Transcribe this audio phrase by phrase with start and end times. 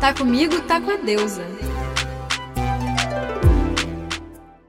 [0.00, 1.42] Tá comigo, tá com a deusa.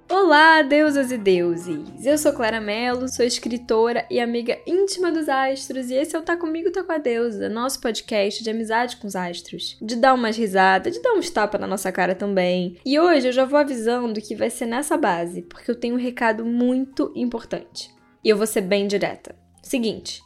[0.09, 2.04] Olá, deusas e deuses!
[2.04, 6.23] Eu sou Clara Mello, sou escritora e amiga íntima dos astros, e esse é o
[6.23, 9.77] Tá Comigo, Tá Com a Deusa, nosso podcast de amizade com os astros.
[9.79, 12.80] De dar umas risadas, de dar uns tapas na nossa cara também.
[12.84, 16.00] E hoje eu já vou avisando que vai ser nessa base, porque eu tenho um
[16.00, 17.91] recado muito importante.
[18.23, 19.36] E eu vou ser bem direta.
[19.61, 20.23] Seguinte,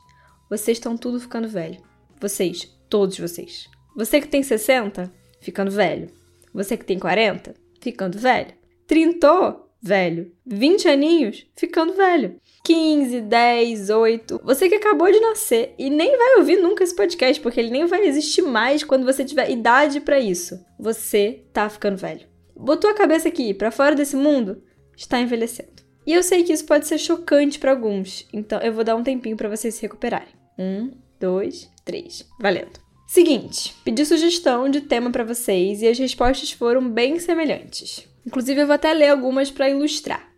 [0.49, 1.81] vocês estão tudo ficando velho.
[2.21, 3.72] Vocês, todos vocês.
[3.95, 6.09] Você que tem 60, ficando velho.
[6.53, 8.53] Você que tem 40, ficando velho.
[8.87, 10.31] Trintou, velho.
[10.45, 12.39] 20 aninhos, ficando velho.
[12.63, 14.41] 15, 10, 8.
[14.43, 17.85] Você que acabou de nascer e nem vai ouvir nunca esse podcast, porque ele nem
[17.85, 20.57] vai existir mais quando você tiver idade para isso.
[20.79, 22.25] Você tá ficando velho.
[22.55, 24.63] Botou a cabeça aqui para fora desse mundo,
[24.95, 25.83] está envelhecendo.
[26.05, 29.03] E eu sei que isso pode ser chocante para alguns, então eu vou dar um
[29.03, 30.33] tempinho para vocês se recuperarem.
[30.57, 32.27] Um, dois, três.
[32.39, 32.82] Valendo.
[33.13, 38.09] Seguinte, pedi sugestão de tema para vocês e as respostas foram bem semelhantes.
[38.25, 40.33] Inclusive, eu vou até ler algumas para ilustrar.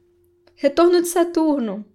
[0.57, 1.85] Retorno de Saturno.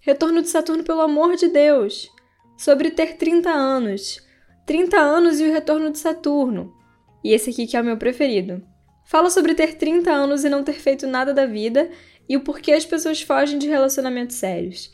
[0.00, 2.10] Retorno de Saturno, pelo amor de Deus.
[2.56, 4.26] Sobre ter 30 anos.
[4.64, 6.72] 30 anos e o retorno de Saturno.
[7.22, 8.66] E esse aqui que é o meu preferido.
[9.04, 11.90] Fala sobre ter 30 anos e não ter feito nada da vida
[12.26, 14.90] e o porquê as pessoas fogem de relacionamentos sérios.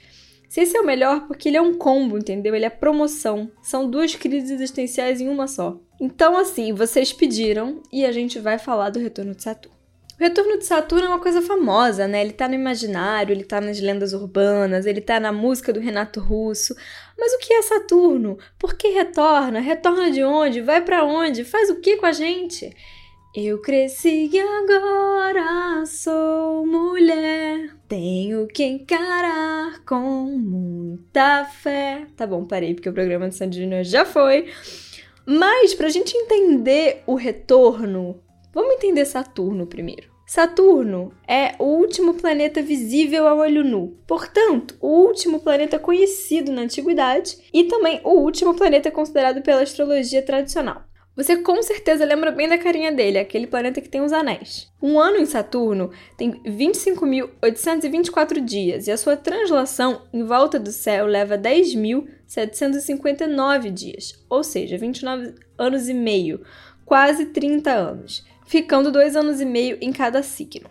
[0.51, 2.57] Se esse é o melhor, porque ele é um combo, entendeu?
[2.57, 3.53] Ele é promoção.
[3.63, 5.79] São duas crises existenciais em uma só.
[6.01, 9.79] Então, assim, vocês pediram e a gente vai falar do retorno de Saturno.
[10.19, 12.21] O retorno de Saturno é uma coisa famosa, né?
[12.21, 16.19] Ele tá no imaginário, ele tá nas lendas urbanas, ele tá na música do Renato
[16.19, 16.75] Russo.
[17.17, 18.37] Mas o que é Saturno?
[18.59, 19.61] Por que retorna?
[19.61, 20.61] Retorna de onde?
[20.61, 21.45] Vai para onde?
[21.45, 22.77] Faz o que com a gente?
[23.37, 27.80] Eu cresci e agora sou mulher.
[27.91, 32.07] Tenho que encarar com muita fé.
[32.17, 34.47] Tá bom, parei porque o programa de Júnior já foi.
[35.27, 38.23] Mas pra gente entender o retorno,
[38.55, 40.09] vamos entender Saturno primeiro.
[40.25, 46.63] Saturno é o último planeta visível ao olho nu, portanto, o último planeta conhecido na
[46.63, 50.85] antiguidade e também o último planeta considerado pela astrologia tradicional.
[51.21, 54.73] Você com certeza lembra bem da carinha dele, aquele planeta que tem os anéis.
[54.81, 61.05] Um ano em Saturno tem 25.824 dias e a sua translação em volta do céu
[61.05, 66.43] leva 10.759 dias, ou seja, 29 anos e meio,
[66.87, 70.71] quase 30 anos, ficando dois anos e meio em cada signo.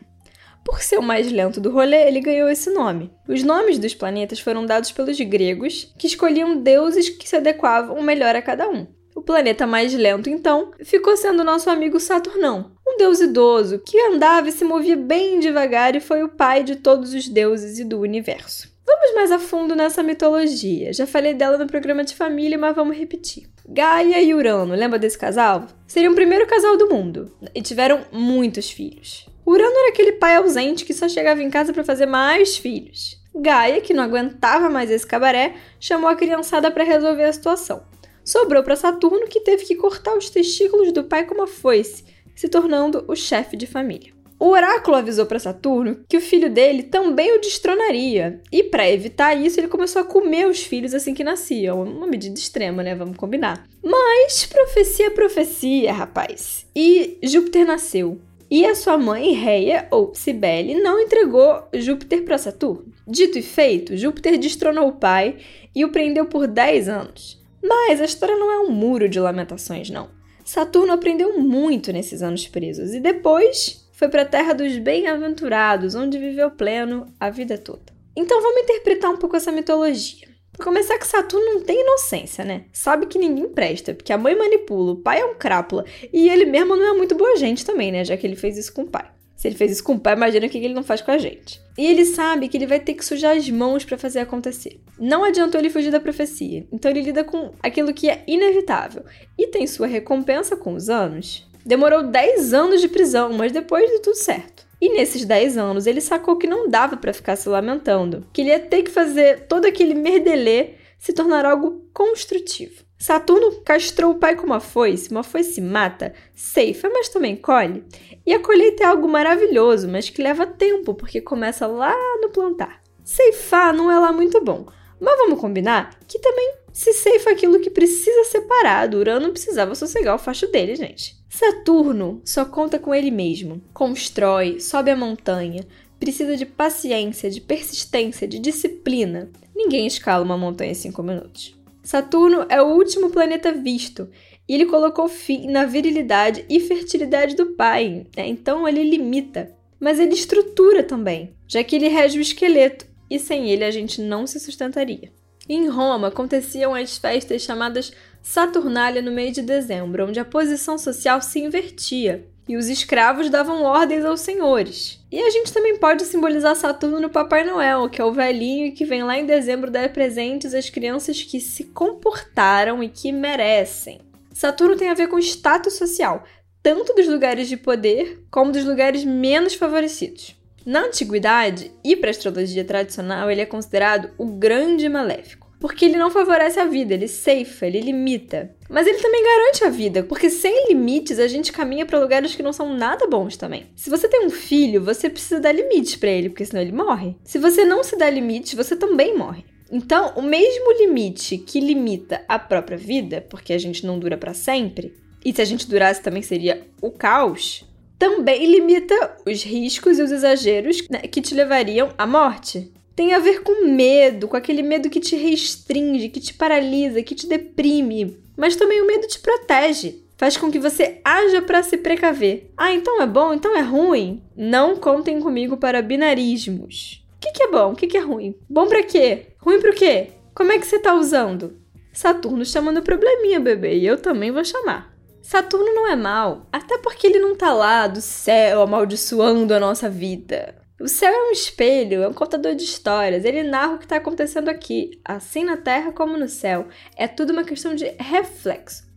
[0.66, 3.14] Por ser o mais lento do rolê, ele ganhou esse nome.
[3.28, 8.36] Os nomes dos planetas foram dados pelos gregos, que escolhiam deuses que se adequavam melhor
[8.36, 8.88] a cada um.
[9.20, 14.48] O planeta mais lento, então, ficou sendo nosso amigo Saturnão, um deus idoso que andava
[14.48, 18.00] e se movia bem devagar e foi o pai de todos os deuses e do
[18.00, 18.72] universo.
[18.88, 20.94] Vamos mais a fundo nessa mitologia.
[20.94, 23.50] Já falei dela no programa de família, mas vamos repetir.
[23.68, 25.68] Gaia e Urano, lembra desse casal?
[25.86, 29.28] Seriam o primeiro casal do mundo e tiveram muitos filhos.
[29.46, 33.22] Urano era aquele pai ausente que só chegava em casa para fazer mais filhos.
[33.36, 37.84] Gaia, que não aguentava mais esse cabaré, chamou a criançada para resolver a situação
[38.30, 42.04] sobrou para Saturno, que teve que cortar os testículos do pai com uma foice,
[42.36, 44.14] se tornando o chefe de família.
[44.40, 49.34] O oráculo avisou para Saturno que o filho dele também o destronaria, e para evitar
[49.34, 51.82] isso, ele começou a comer os filhos assim que nasciam.
[51.82, 52.94] Uma medida extrema, né?
[52.94, 53.68] Vamos combinar.
[53.84, 56.68] Mas profecia é profecia, rapaz.
[56.76, 58.22] E Júpiter nasceu.
[58.50, 62.94] E a sua mãe, Reia, ou Cibele, não entregou Júpiter para Saturno.
[63.08, 65.38] Dito e feito, Júpiter destronou o pai
[65.76, 67.39] e o prendeu por 10 anos.
[67.62, 70.10] Mas a história não é um muro de lamentações, não.
[70.44, 76.18] Saturno aprendeu muito nesses anos presos e depois foi para a terra dos bem-aventurados, onde
[76.18, 77.94] viveu pleno a vida toda.
[78.16, 80.28] Então vamos interpretar um pouco essa mitologia.
[80.52, 82.66] Pra começar que Saturno não tem inocência, né?
[82.74, 86.46] Sabe que ninguém presta, porque a mãe manipula, o pai é um crápula, e ele
[86.46, 88.04] mesmo não é muito boa gente também, né?
[88.04, 89.10] Já que ele fez isso com o pai.
[89.40, 91.18] Se ele fez isso com o pai, imagina o que ele não faz com a
[91.18, 91.62] gente.
[91.78, 94.82] E ele sabe que ele vai ter que sujar as mãos para fazer acontecer.
[95.00, 99.06] Não adiantou ele fugir da profecia, então ele lida com aquilo que é inevitável
[99.38, 101.50] e tem sua recompensa com os anos.
[101.66, 104.68] Demorou 10 anos de prisão, mas depois de tudo certo.
[104.82, 108.50] E nesses 10 anos ele sacou que não dava para ficar se lamentando, que ele
[108.50, 112.89] ia ter que fazer todo aquele merdelê se tornar algo construtivo.
[113.02, 117.82] Saturno castrou o pai com uma foice, uma foice mata, ceifa, mas também colhe.
[118.26, 122.82] E a colheita é algo maravilhoso, mas que leva tempo, porque começa lá no plantar.
[123.06, 124.68] Ceifar não é lá muito bom,
[125.00, 128.98] mas vamos combinar que também se ceifa aquilo que precisa ser parado.
[128.98, 131.18] Urano precisava sossegar o facho dele, gente.
[131.30, 133.62] Saturno só conta com ele mesmo.
[133.74, 135.66] Constrói, sobe a montanha,
[135.98, 139.32] precisa de paciência, de persistência, de disciplina.
[139.56, 141.59] Ninguém escala uma montanha em 5 minutos.
[141.90, 144.12] Saturno é o último planeta visto
[144.48, 148.28] E ele colocou fim na virilidade e fertilidade do pai, né?
[148.28, 149.56] então ele limita.
[149.80, 154.02] Mas ele estrutura também, já que ele rege o esqueleto, e sem ele a gente
[154.02, 155.12] não se sustentaria.
[155.50, 161.20] Em Roma aconteciam as festas chamadas Saturnália no mês de dezembro, onde a posição social
[161.24, 165.00] se invertia e os escravos davam ordens aos senhores.
[165.12, 168.84] E a gente também pode simbolizar Saturno no Papai Noel, que é o velhinho que
[168.84, 174.02] vem lá em dezembro dar presentes às crianças que se comportaram e que merecem.
[174.34, 176.24] Saturno tem a ver com status social,
[176.64, 180.36] tanto dos lugares de poder como dos lugares menos favorecidos.
[180.66, 185.98] Na antiguidade e para a astrologia tradicional, ele é considerado o grande maléfico porque ele
[185.98, 188.56] não favorece a vida, ele ceifa, ele limita.
[188.70, 192.44] Mas ele também garante a vida, porque sem limites a gente caminha para lugares que
[192.44, 193.68] não são nada bons também.
[193.76, 197.16] Se você tem um filho, você precisa dar limites para ele, porque senão ele morre.
[197.24, 199.44] Se você não se dá limites, você também morre.
[199.72, 204.34] Então, o mesmo limite que limita a própria vida, porque a gente não dura para
[204.34, 207.66] sempre, e se a gente durasse também seria o caos,
[208.00, 213.20] também limita os riscos e os exageros né, que te levariam à morte tem a
[213.20, 218.20] ver com medo, com aquele medo que te restringe, que te paralisa, que te deprime.
[218.36, 220.04] Mas também o medo te protege.
[220.18, 222.52] Faz com que você haja para se precaver.
[222.58, 224.22] Ah, então é bom, então é ruim.
[224.36, 227.02] Não contem comigo para binarismos.
[227.16, 227.72] O que, que, é bom?
[227.72, 228.36] O que, que é ruim?
[228.50, 229.28] Bom para quê?
[229.38, 230.10] Ruim para o quê?
[230.36, 231.58] Como é que você tá usando?
[231.94, 234.94] Saturno chamando probleminha, bebê, e eu também vou chamar.
[235.22, 239.90] Saturno não é mal, até porque ele não tá lá do céu amaldiçoando a nossa
[239.90, 240.59] vida.
[240.80, 243.98] O céu é um espelho, é um contador de histórias, ele narra o que está
[243.98, 246.68] acontecendo aqui, assim na Terra como no céu.
[246.96, 248.88] É tudo uma questão de reflexo.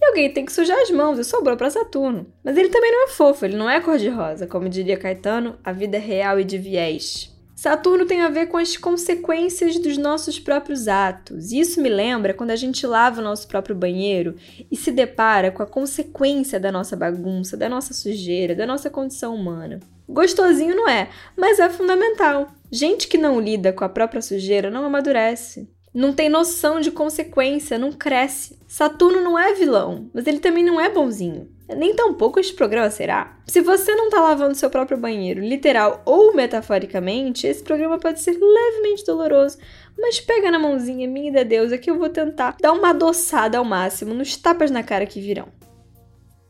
[0.00, 2.26] E alguém tem que sujar as mãos e sobrou para Saturno.
[2.42, 5.96] Mas ele também não é fofo, ele não é cor-de-rosa, como diria Caetano, a vida
[5.96, 7.32] é real e de viés.
[7.58, 11.50] Saturno tem a ver com as consequências dos nossos próprios atos.
[11.50, 14.36] Isso me lembra quando a gente lava o nosso próprio banheiro
[14.70, 19.34] e se depara com a consequência da nossa bagunça, da nossa sujeira, da nossa condição
[19.34, 19.80] humana.
[20.08, 22.46] Gostosinho não é, mas é fundamental.
[22.70, 25.68] Gente que não lida com a própria sujeira não amadurece.
[25.92, 28.56] Não tem noção de consequência, não cresce.
[28.68, 31.48] Saturno não é vilão, mas ele também não é bonzinho.
[31.76, 33.36] Nem tampouco este programa será.
[33.46, 38.32] Se você não tá lavando seu próprio banheiro, literal ou metaforicamente, esse programa pode ser
[38.32, 39.58] levemente doloroso,
[39.98, 43.58] mas pega na mãozinha minha e da deusa que eu vou tentar dar uma adoçada
[43.58, 45.48] ao máximo nos tapas na cara que virão.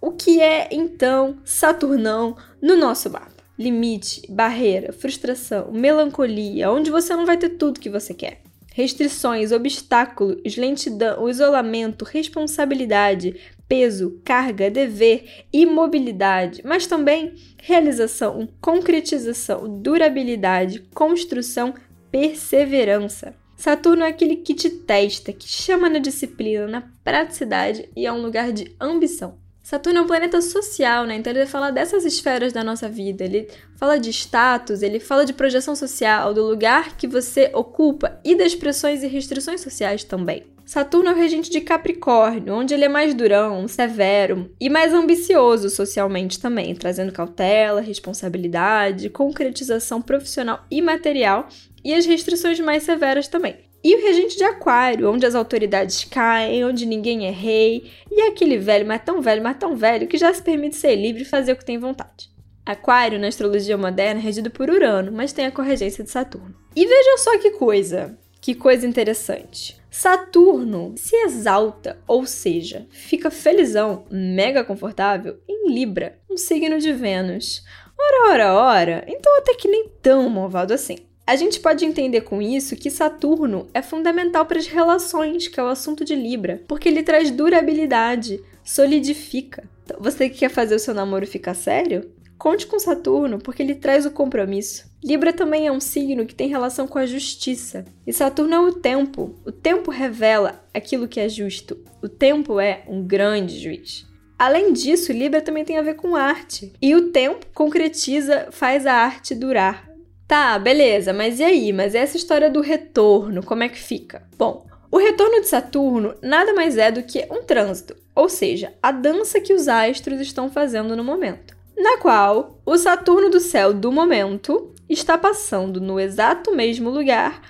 [0.01, 3.39] O que é então Saturnão no nosso mapa?
[3.59, 8.41] limite, barreira, frustração, melancolia, onde você não vai ter tudo que você quer.
[8.73, 13.35] Restrições, obstáculos, lentidão, isolamento, responsabilidade,
[13.69, 21.75] peso, carga, dever, imobilidade, mas também realização, concretização, durabilidade, construção,
[22.11, 23.35] perseverança.
[23.57, 28.23] Saturno é aquele que te testa, que chama na disciplina, na praticidade e é um
[28.23, 29.37] lugar de ambição.
[29.69, 31.17] Saturno é um planeta social, né?
[31.17, 33.23] Então ele fala dessas esferas da nossa vida.
[33.23, 38.35] Ele fala de status, ele fala de projeção social, do lugar que você ocupa e
[38.35, 40.45] das pressões e restrições sociais também.
[40.69, 45.71] Saturno é o regente de Capricórnio, onde ele é mais durão, severo e mais ambicioso
[45.71, 51.49] socialmente também, trazendo cautela, responsabilidade, concretização profissional e material
[51.83, 53.57] e as restrições mais severas também.
[53.83, 58.29] E o regente de Aquário, onde as autoridades caem, onde ninguém é rei, e é
[58.29, 61.25] aquele velho, mas tão velho, mas tão velho, que já se permite ser livre e
[61.25, 62.29] fazer o que tem vontade.
[62.67, 66.55] Aquário, na astrologia moderna, é regido por Urano, mas tem a corregência de Saturno.
[66.77, 69.78] E veja só que coisa, que coisa interessante.
[69.91, 77.65] Saturno se exalta, ou seja, fica felizão, mega confortável, em Libra, um signo de Vênus.
[77.99, 80.99] Ora, ora, ora, então até que nem tão malvado assim.
[81.27, 85.63] A gente pode entender com isso que Saturno é fundamental para as relações, que é
[85.63, 89.69] o assunto de Libra, porque ele traz durabilidade, solidifica.
[89.85, 92.11] Então, você que quer fazer o seu namoro ficar sério?
[92.39, 94.89] Conte com Saturno, porque ele traz o compromisso.
[95.03, 97.85] Libra também é um signo que tem relação com a justiça.
[98.07, 99.35] E Saturno é o tempo.
[99.45, 101.77] O tempo revela aquilo que é justo.
[102.01, 104.07] O tempo é um grande juiz.
[104.39, 106.73] Além disso, Libra também tem a ver com arte.
[106.81, 109.89] E o tempo concretiza, faz a arte durar.
[110.29, 111.73] Tá, beleza, mas e aí?
[111.73, 114.29] Mas essa história do retorno, como é que fica?
[114.37, 118.93] Bom, o retorno de Saturno nada mais é do que um trânsito, ou seja, a
[118.93, 123.93] dança que os astros estão fazendo no momento, na qual o Saturno do céu do
[123.93, 127.41] momento está passando no exato mesmo lugar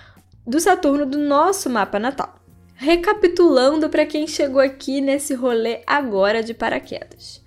[0.47, 2.38] do Saturno do nosso mapa natal.
[2.75, 7.42] Recapitulando para quem chegou aqui nesse rolê agora de paraquedas.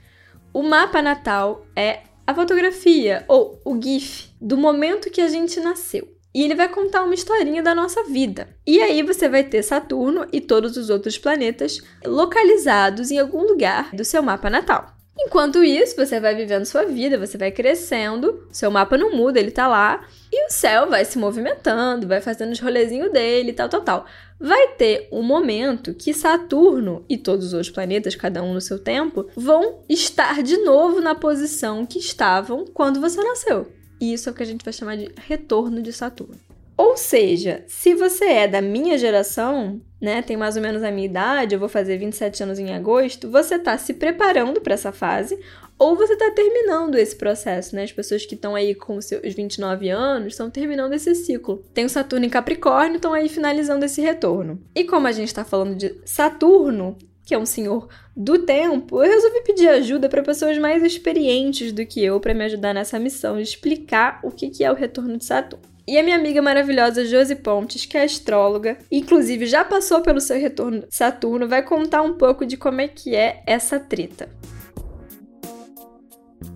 [0.54, 6.08] O mapa natal é a fotografia ou o GIF do momento que a gente nasceu.
[6.34, 8.56] e ele vai contar uma historinha da nossa vida.
[8.66, 13.94] E aí você vai ter Saturno e todos os outros planetas localizados em algum lugar
[13.94, 15.01] do seu mapa natal.
[15.24, 19.52] Enquanto isso, você vai vivendo sua vida, você vai crescendo, seu mapa não muda, ele
[19.52, 23.82] tá lá, e o céu vai se movimentando, vai fazendo os rolezinhos dele, tal, tal,
[23.82, 24.06] tal.
[24.40, 28.80] Vai ter um momento que Saturno e todos os outros planetas, cada um no seu
[28.80, 33.72] tempo, vão estar de novo na posição que estavam quando você nasceu.
[34.00, 36.51] E isso é o que a gente vai chamar de retorno de Saturno.
[36.82, 41.06] Ou seja, se você é da minha geração, né, tem mais ou menos a minha
[41.06, 45.40] idade, eu vou fazer 27 anos em agosto, você está se preparando para essa fase
[45.78, 47.84] ou você está terminando esse processo, né?
[47.84, 51.64] As pessoas que estão aí com seus 29 anos estão terminando esse ciclo.
[51.72, 54.60] Tem o Saturno em Capricórnio, estão aí finalizando esse retorno.
[54.74, 59.10] E como a gente está falando de Saturno, que é um senhor do tempo, eu
[59.10, 63.38] resolvi pedir ajuda para pessoas mais experientes do que eu para me ajudar nessa missão
[63.38, 65.71] de explicar o que é o retorno de Saturno.
[65.88, 70.40] E a minha amiga maravilhosa Josi Pontes, que é astróloga, inclusive já passou pelo seu
[70.40, 74.30] retorno Saturno, vai contar um pouco de como é que é essa treta.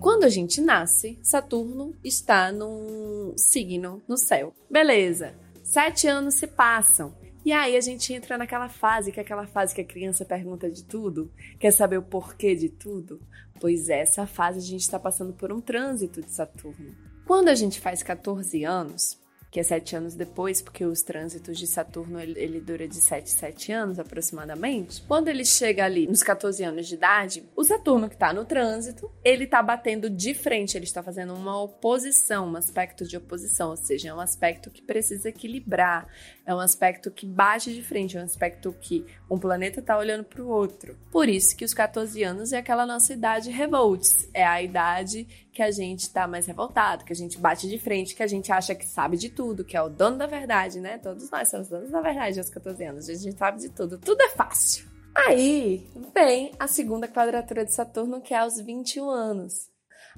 [0.00, 4.54] Quando a gente nasce, Saturno está num signo no céu.
[4.70, 5.34] Beleza.
[5.64, 7.12] Sete anos se passam.
[7.44, 10.70] E aí a gente entra naquela fase, que é aquela fase que a criança pergunta
[10.70, 13.20] de tudo, quer saber o porquê de tudo.
[13.60, 16.94] Pois essa fase a gente está passando por um trânsito de Saturno.
[17.26, 19.18] Quando a gente faz 14 anos,
[19.50, 23.30] que é sete anos depois, porque os trânsitos de Saturno ele, ele dura de sete,
[23.30, 25.02] sete anos aproximadamente.
[25.08, 29.10] Quando ele chega ali nos 14 anos de idade, o Saturno que está no trânsito,
[29.24, 33.76] ele está batendo de frente, ele está fazendo uma oposição, um aspecto de oposição, ou
[33.76, 36.06] seja, é um aspecto que precisa equilibrar,
[36.44, 40.24] é um aspecto que bate de frente, é um aspecto que um planeta está olhando
[40.24, 40.98] para o outro.
[41.10, 45.62] Por isso que os 14 anos é aquela nossa idade revolts, é a idade que
[45.62, 48.74] a gente está mais revoltado, que a gente bate de frente, que a gente acha
[48.74, 50.98] que sabe de tudo, que é o dono da verdade, né?
[50.98, 54.20] Todos nós somos donos da verdade aos 14 anos, a gente sabe de tudo, tudo
[54.20, 54.86] é fácil.
[55.14, 59.70] Aí vem a segunda quadratura de Saturno, que é aos 21 anos.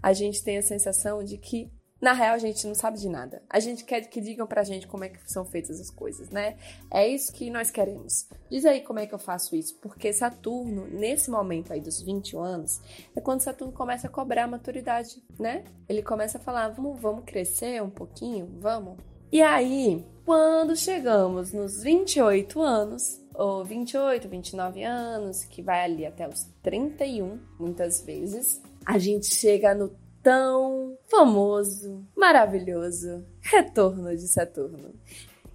[0.02, 3.42] A gente tem a sensação de que na real, a gente não sabe de nada.
[3.50, 6.56] A gente quer que digam pra gente como é que são feitas as coisas, né?
[6.90, 8.28] É isso que nós queremos.
[8.48, 9.76] Diz aí como é que eu faço isso.
[9.80, 12.80] Porque Saturno, nesse momento aí dos 21 anos,
[13.16, 15.64] é quando Saturno começa a cobrar a maturidade, né?
[15.88, 18.96] Ele começa a falar, vamos, vamos crescer um pouquinho, vamos.
[19.30, 26.28] E aí, quando chegamos nos 28 anos, ou 28, 29 anos, que vai ali até
[26.28, 29.90] os 31, muitas vezes, a gente chega no
[30.22, 34.94] tão famoso, maravilhoso retorno de Saturno.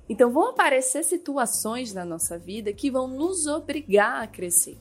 [0.08, 4.78] Então vão aparecer situações na nossa vida que vão nos obrigar a crescer.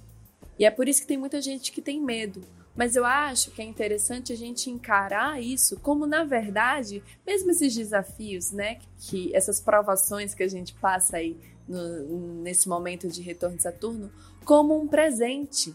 [0.58, 2.42] E é por isso que tem muita gente que tem medo.
[2.74, 7.74] Mas eu acho que é interessante a gente encarar isso como, na verdade, mesmo esses
[7.74, 11.36] desafios, né, que essas provações que a gente passa aí
[11.68, 14.10] no, nesse momento de retorno de Saturno,
[14.44, 15.74] como um presente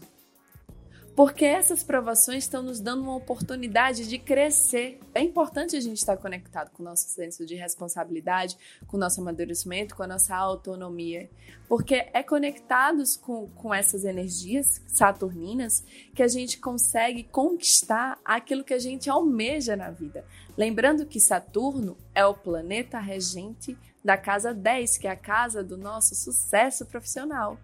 [1.18, 5.00] porque essas provações estão nos dando uma oportunidade de crescer.
[5.12, 8.56] É importante a gente estar conectado com o nosso senso de responsabilidade,
[8.86, 11.28] com o nosso amadurecimento, com a nossa autonomia,
[11.68, 15.84] porque é conectados com, com essas energias saturninas
[16.14, 20.24] que a gente consegue conquistar aquilo que a gente almeja na vida.
[20.56, 25.76] Lembrando que Saturno é o planeta regente da casa 10, que é a casa do
[25.76, 27.58] nosso sucesso profissional.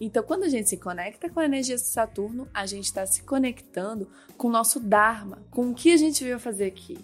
[0.00, 3.22] Então, quando a gente se conecta com a energia de Saturno, a gente está se
[3.22, 6.98] conectando com o nosso Dharma, com o que a gente veio fazer aqui.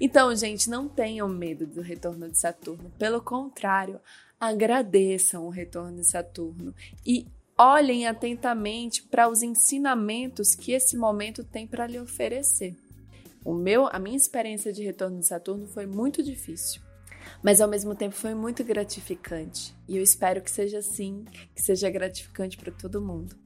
[0.00, 2.90] Então, gente, não tenham medo do retorno de Saturno.
[2.98, 4.00] Pelo contrário,
[4.40, 6.74] agradeçam o retorno de Saturno
[7.04, 7.26] e
[7.58, 12.76] olhem atentamente para os ensinamentos que esse momento tem para lhe oferecer.
[13.44, 16.87] O meu, a minha experiência de retorno de Saturno foi muito difícil
[17.42, 19.74] mas ao mesmo tempo foi muito gratificante.
[19.88, 23.36] E eu espero que seja assim, que seja gratificante para todo mundo.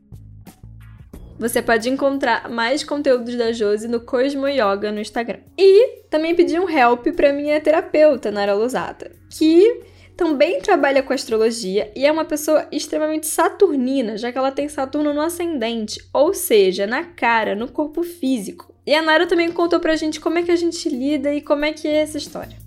[1.38, 5.40] Você pode encontrar mais conteúdos da Josi no Cosmo Yoga no Instagram.
[5.58, 9.82] E também pedi um help para minha terapeuta, Nara Losata, que
[10.16, 15.12] também trabalha com astrologia e é uma pessoa extremamente saturnina, já que ela tem Saturno
[15.12, 18.72] no ascendente, ou seja, na cara, no corpo físico.
[18.86, 21.64] E a Nara também contou pra gente como é que a gente lida e como
[21.64, 22.61] é que é essa história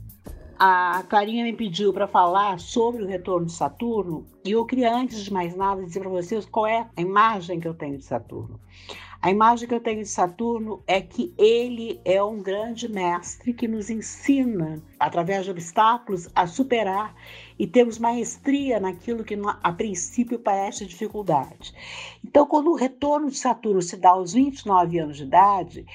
[0.57, 5.24] a Clarinha me pediu para falar sobre o retorno de Saturno e eu queria, antes
[5.24, 8.59] de mais nada, dizer para vocês qual é a imagem que eu tenho de Saturno.
[9.25, 13.67] A imagem que eu tenho de Saturno é que ele é um grande mestre que
[13.67, 17.15] nos ensina, através de obstáculos, a superar
[17.58, 21.74] e termos maestria naquilo que a princípio parece dificuldade.
[22.24, 25.88] Então, quando o retorno de Saturno se dá aos 29 anos de idade,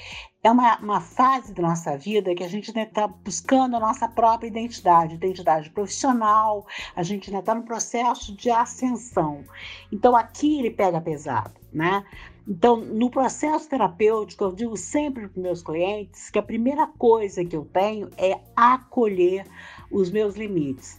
[0.43, 4.49] é uma, uma fase da nossa vida que a gente está buscando a nossa própria
[4.49, 9.45] identidade, identidade profissional, a gente ainda está no processo de ascensão.
[9.93, 12.05] Então aqui ele pega pesado, né?
[12.47, 17.55] Então, no processo terapêutico, eu digo sempre para meus clientes que a primeira coisa que
[17.55, 19.47] eu tenho é acolher
[19.91, 20.99] os meus limites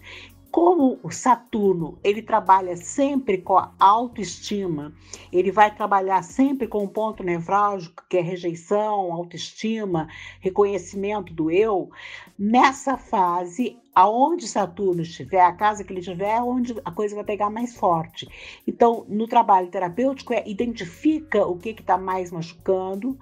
[0.51, 4.93] como o Saturno ele trabalha sempre com a autoestima,
[5.31, 10.09] ele vai trabalhar sempre com um ponto nevrálgico que é rejeição, autoestima,
[10.41, 11.89] reconhecimento do eu.
[12.37, 17.23] Nessa fase, aonde Saturno estiver, a casa que ele estiver, é onde a coisa vai
[17.23, 18.27] pegar mais forte.
[18.67, 23.17] Então, no trabalho terapêutico, é identifica o que está mais machucando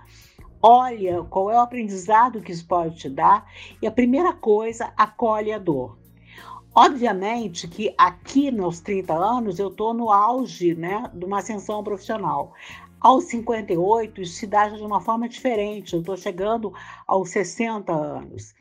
[0.61, 3.49] olha qual é o aprendizado que isso pode te dar
[3.81, 5.98] e a primeira coisa, acolhe a dor.
[6.73, 12.53] Obviamente que aqui nos 30 anos eu estou no auge né, de uma ascensão profissional.
[13.01, 15.93] Aos 58, isso se dá de uma forma diferente.
[15.93, 16.73] Eu estou chegando
[17.07, 18.53] aos 60 anos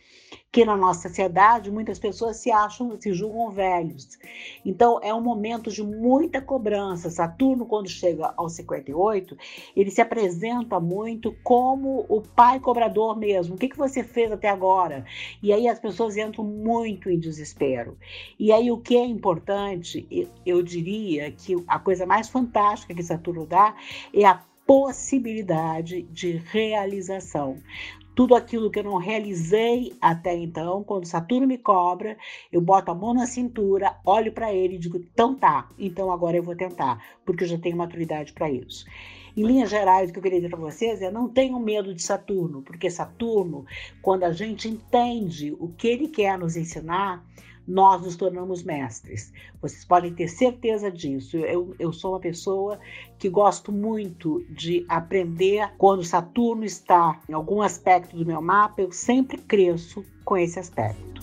[0.51, 4.19] que na nossa sociedade muitas pessoas se acham, se julgam velhos.
[4.65, 7.11] Então é um momento de muita cobrança.
[7.11, 9.37] Saturno, quando chega aos 58,
[9.77, 13.55] ele se apresenta muito como o pai cobrador mesmo.
[13.55, 15.05] O que, que você fez até agora?
[15.43, 17.99] E aí as pessoas entram muito em desespero.
[18.39, 20.09] E aí o que é importante,
[20.47, 23.77] eu diria que a coisa mais fantástica que Saturno dá
[24.15, 27.63] é a possibilidade de realização
[28.19, 32.19] tudo aquilo que eu não realizei até então, quando Saturno me cobra,
[32.51, 36.37] eu boto a mão na cintura, olho para ele e digo: então tá, então agora
[36.37, 38.85] eu vou tentar, porque eu já tenho maturidade para isso.
[39.37, 42.03] Em linhas gerais, o que eu queria dizer para vocês é: não tenham medo de
[42.03, 43.65] Saturno, porque Saturno,
[44.03, 47.25] quando a gente entende o que ele quer nos ensinar,
[47.69, 49.31] nós nos tornamos mestres.
[49.61, 51.37] Vocês podem ter certeza disso.
[51.37, 52.81] Eu, eu sou uma pessoa
[53.19, 58.91] que gosto muito de aprender quando Saturno está em algum aspecto do meu mapa, eu
[58.91, 61.21] sempre cresço com esse aspecto.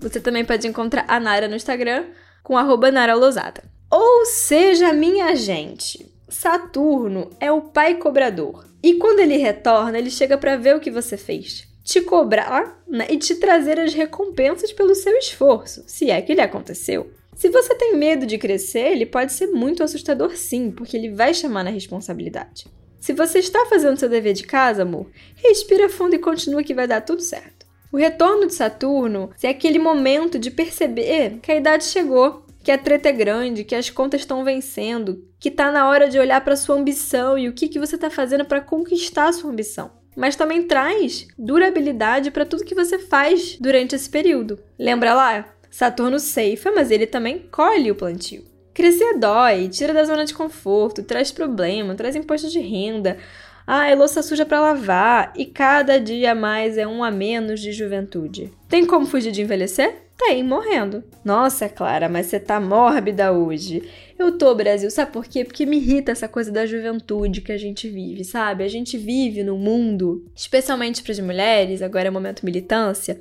[0.00, 2.06] Você também pode encontrar a Nara no Instagram
[2.44, 3.64] com arroba Nara Losada.
[3.90, 8.64] Ou seja, minha gente, Saturno é o pai cobrador.
[8.82, 13.06] E quando ele retorna, ele chega para ver o que você fez te cobrar né,
[13.10, 17.10] e te trazer as recompensas pelo seu esforço, se é que ele aconteceu.
[17.34, 21.34] Se você tem medo de crescer, ele pode ser muito assustador sim, porque ele vai
[21.34, 22.66] chamar na responsabilidade.
[23.00, 26.86] Se você está fazendo seu dever de casa, amor, respira fundo e continua que vai
[26.86, 27.66] dar tudo certo.
[27.90, 32.78] O retorno de Saturno é aquele momento de perceber que a idade chegou, que a
[32.78, 36.54] treta é grande, que as contas estão vencendo, que está na hora de olhar para
[36.54, 40.36] sua ambição e o que, que você está fazendo para conquistar a sua ambição mas
[40.36, 44.58] também traz durabilidade para tudo que você faz durante esse período.
[44.78, 45.54] Lembra lá?
[45.70, 48.44] Saturno ceifa, mas ele também colhe o plantio.
[48.74, 53.18] Crescer dói, tira da zona de conforto, traz problema, traz imposto de renda.
[53.66, 57.72] Ah, é louça suja para lavar e cada dia mais é um a menos de
[57.72, 58.52] juventude.
[58.68, 59.94] Tem como fugir de envelhecer?
[60.24, 61.02] Tem, morrendo.
[61.24, 63.82] Nossa, Clara, mas você tá mórbida hoje.
[64.16, 65.44] Eu tô, Brasil, sabe por quê?
[65.44, 68.62] Porque me irrita essa coisa da juventude que a gente vive, sabe?
[68.62, 73.18] A gente vive num mundo, especialmente para as mulheres, agora é momento militância,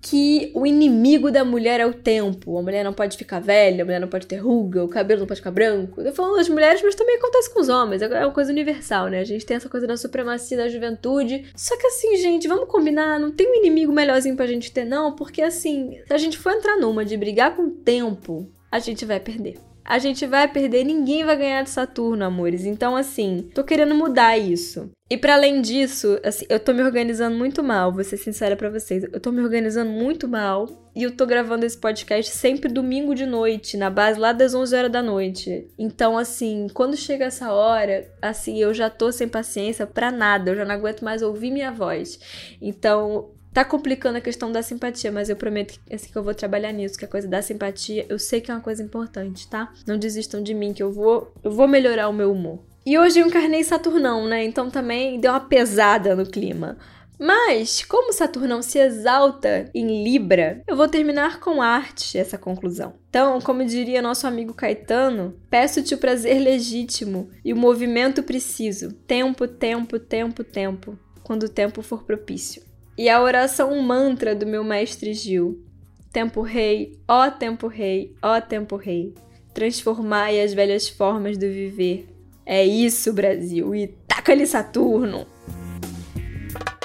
[0.00, 2.56] que o inimigo da mulher é o tempo.
[2.56, 5.26] A mulher não pode ficar velha, a mulher não pode ter ruga, o cabelo não
[5.26, 6.00] pode ficar branco.
[6.00, 8.02] Eu falo das mulheres, mas também acontece com os homens.
[8.02, 9.20] É uma coisa universal, né?
[9.20, 11.46] A gente tem essa coisa da supremacia da juventude.
[11.56, 15.14] Só que assim, gente, vamos combinar, não tem um inimigo melhorzinho pra gente ter, não,
[15.14, 19.04] porque assim, se a gente for entrar numa de brigar com o tempo, a gente
[19.04, 22.66] vai perder a gente vai perder, ninguém vai ganhar de Saturno, amores.
[22.66, 24.90] Então, assim, tô querendo mudar isso.
[25.08, 28.68] E para além disso, assim, eu tô me organizando muito mal, vou ser sincera para
[28.68, 29.04] vocês.
[29.04, 33.24] Eu tô me organizando muito mal e eu tô gravando esse podcast sempre domingo de
[33.24, 35.66] noite, na base lá das 11 horas da noite.
[35.78, 40.56] Então, assim, quando chega essa hora, assim, eu já tô sem paciência para nada, eu
[40.56, 42.20] já não aguento mais ouvir minha voz.
[42.60, 46.34] Então, Tá complicando a questão da simpatia, mas eu prometo que, assim, que eu vou
[46.34, 49.72] trabalhar nisso, que a coisa da simpatia, eu sei que é uma coisa importante, tá?
[49.86, 52.60] Não desistam de mim, que eu vou, eu vou melhorar o meu humor.
[52.86, 54.44] E hoje eu encarnei Saturnão, né?
[54.44, 56.78] Então também deu uma pesada no clima.
[57.18, 62.94] Mas, como Saturnão se exalta em Libra, eu vou terminar com arte essa conclusão.
[63.10, 68.92] Então, como diria nosso amigo Caetano, peço-te o prazer legítimo e o movimento preciso.
[68.92, 72.67] Tempo, tempo, tempo, tempo, quando o tempo for propício.
[72.98, 75.64] E a oração mantra do meu mestre Gil.
[76.12, 79.14] Tempo rei, ó tempo rei, ó tempo rei,
[79.54, 82.08] transformai as velhas formas do viver.
[82.44, 85.28] É isso, Brasil, e taca-lhe Saturno!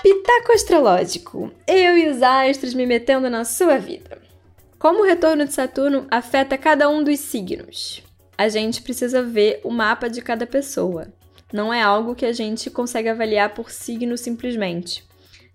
[0.03, 1.51] Pitaco astrológico.
[1.65, 4.21] Eu e os astros me metendo na sua vida.
[4.77, 8.03] Como o retorno de Saturno afeta cada um dos signos?
[8.37, 11.07] A gente precisa ver o mapa de cada pessoa.
[11.51, 15.03] Não é algo que a gente consegue avaliar por signo simplesmente.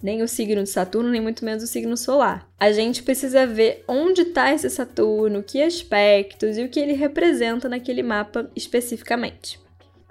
[0.03, 2.49] Nem o signo de Saturno, nem muito menos o signo solar.
[2.59, 7.69] A gente precisa ver onde está esse Saturno, que aspectos e o que ele representa
[7.69, 9.59] naquele mapa especificamente.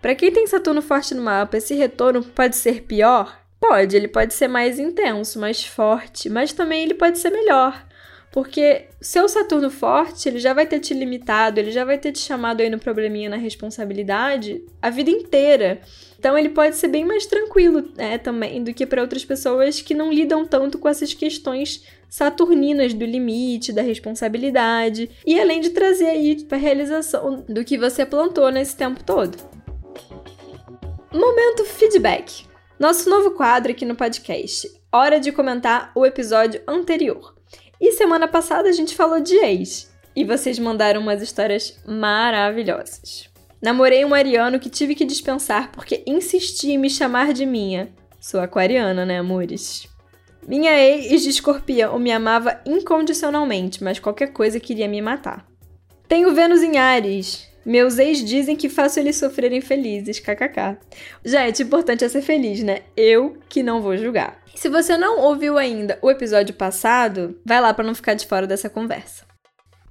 [0.01, 3.41] Para quem tem Saturno forte no mapa, esse retorno pode ser pior?
[3.59, 7.85] Pode, ele pode ser mais intenso, mais forte, mas também ele pode ser melhor.
[8.31, 12.19] Porque seu Saturno forte, ele já vai ter te limitado, ele já vai ter te
[12.19, 15.81] chamado aí no probleminha na responsabilidade a vida inteira.
[16.19, 19.93] Então ele pode ser bem mais tranquilo né, também do que para outras pessoas que
[19.93, 26.07] não lidam tanto com essas questões saturninas do limite, da responsabilidade, e além de trazer
[26.07, 29.37] aí para realização do que você plantou nesse tempo todo.
[31.13, 32.45] Momento feedback.
[32.79, 34.69] Nosso novo quadro aqui no podcast.
[34.91, 37.35] Hora de comentar o episódio anterior.
[37.79, 39.91] E semana passada a gente falou de ex.
[40.15, 43.29] E vocês mandaram umas histórias maravilhosas.
[43.67, 47.89] Namorei um ariano que tive que dispensar porque insistia em me chamar de minha.
[48.17, 49.89] Sou aquariana, né, amores?
[50.47, 55.45] Minha ex de escorpião me amava incondicionalmente, mas qualquer coisa queria me matar.
[56.07, 57.49] Tenho Vênus em Ares.
[57.65, 60.77] Meus ex dizem que faço eles sofrerem felizes, kkk.
[61.25, 62.83] Gente, importante é ser feliz, né?
[62.95, 64.41] Eu que não vou julgar.
[64.55, 68.47] Se você não ouviu ainda o episódio passado, vai lá para não ficar de fora
[68.47, 69.27] dessa conversa.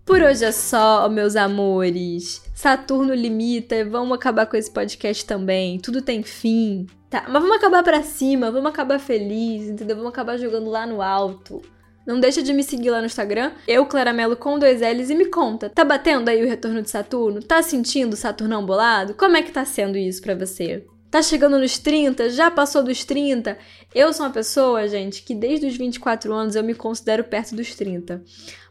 [0.06, 2.40] Por hoje é só, meus amores.
[2.54, 5.80] Saturno limita, vamos acabar com esse podcast também.
[5.80, 6.86] Tudo tem fim.
[7.10, 9.96] Tá, mas vamos acabar pra cima, vamos acabar feliz, entendeu?
[9.96, 11.60] Vamos acabar jogando lá no alto.
[12.06, 15.26] Não deixa de me seguir lá no Instagram, eu, Claramelo, com dois L's, e me
[15.26, 15.68] conta.
[15.68, 17.42] Tá batendo aí o retorno de Saturno?
[17.42, 19.12] Tá sentindo Saturnão bolado?
[19.12, 20.86] Como é que tá sendo isso para você?
[21.10, 22.30] Tá chegando nos 30?
[22.30, 23.58] Já passou dos 30?
[23.92, 27.74] Eu sou uma pessoa, gente, que desde os 24 anos eu me considero perto dos
[27.74, 28.22] 30.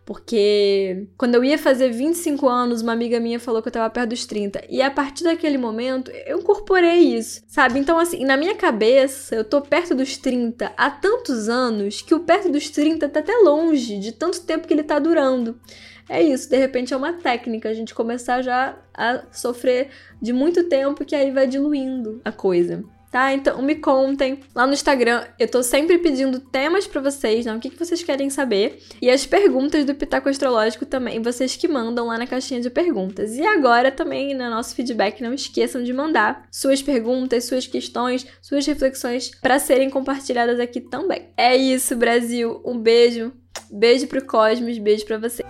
[0.06, 4.10] Porque quando eu ia fazer 25 anos, uma amiga minha falou que eu tava perto
[4.10, 4.64] dos 30.
[4.70, 7.80] E a partir daquele momento, eu incorporei isso, sabe?
[7.80, 12.20] Então, assim, na minha cabeça, eu tô perto dos 30 há tantos anos que o
[12.20, 15.60] perto dos 30 tá até longe de tanto tempo que ele tá durando.
[16.08, 19.90] É isso, de repente é uma técnica a gente começar já a sofrer
[20.22, 23.34] de muito tempo que aí vai diluindo a coisa tá?
[23.34, 25.24] Então me contem lá no Instagram.
[25.40, 27.56] Eu tô sempre pedindo temas para vocês, né?
[27.56, 28.80] O que, que vocês querem saber.
[29.02, 33.38] E as perguntas do Pitaco Astrológico também, vocês que mandam lá na caixinha de perguntas.
[33.38, 38.66] E agora também no nosso feedback, não esqueçam de mandar suas perguntas, suas questões, suas
[38.66, 41.30] reflexões para serem compartilhadas aqui também.
[41.38, 42.62] É isso, Brasil.
[42.66, 43.32] Um beijo.
[43.72, 45.42] Beijo pro Cosmos, beijo para você.